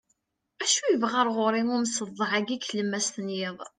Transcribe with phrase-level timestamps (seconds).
[0.63, 3.57] acu yebɣa ɣur-i umseḍḍeɛ-agi deg tlemmast n yiḍ